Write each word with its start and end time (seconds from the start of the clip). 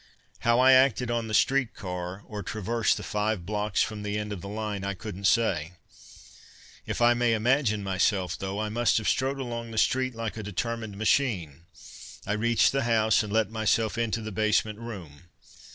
How 0.39 0.59
I 0.59 0.71
acted 0.71 1.11
on 1.11 1.27
the 1.27 1.33
streetcar, 1.35 2.23
or 2.25 2.41
traversed 2.41 2.97
the 2.97 3.03
five 3.03 3.45
blocks 3.45 3.83
from 3.83 4.01
the 4.01 4.17
end 4.17 4.33
of 4.33 4.41
the 4.41 4.47
line, 4.49 4.83
I 4.83 4.95
couldn't 4.95 5.25
say. 5.27 5.73
If 6.87 7.01
I 7.03 7.13
may 7.13 7.33
imagine 7.35 7.83
myself, 7.83 8.35
though, 8.35 8.59
I 8.59 8.69
must 8.69 8.97
have 8.97 9.07
strode 9.07 9.37
along 9.37 9.69
the 9.69 9.77
street 9.77 10.15
like 10.15 10.37
a 10.37 10.41
determined 10.41 10.97
machine. 10.97 11.65
I 12.25 12.33
reached 12.33 12.71
the 12.71 12.81
house 12.85 13.21
and 13.21 13.31
let 13.31 13.51
myself 13.51 13.95
into 13.95 14.21
the 14.23 14.31
basement 14.31 14.79
room. 14.79 15.25